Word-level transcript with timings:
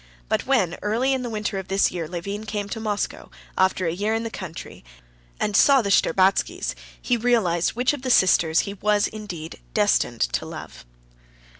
But 0.29 0.47
when 0.47 0.79
early 0.81 1.13
in 1.13 1.21
the 1.21 1.29
winter 1.29 1.59
of 1.59 1.67
this 1.67 1.91
year 1.91 2.07
Levin 2.07 2.47
came 2.47 2.67
to 2.69 2.79
Moscow, 2.79 3.29
after 3.55 3.85
a 3.85 3.91
year 3.93 4.15
in 4.15 4.23
the 4.23 4.31
country, 4.31 4.83
and 5.39 5.55
saw 5.55 5.83
the 5.83 5.91
Shtcherbatskys, 5.91 6.73
he 6.99 7.17
realized 7.17 7.73
which 7.73 7.93
of 7.93 8.01
the 8.01 8.09
three 8.09 8.15
sisters 8.27 8.59
he 8.61 8.73
was 8.73 9.05
indeed 9.05 9.59
destined 9.75 10.21
to 10.21 10.43
love. 10.43 10.87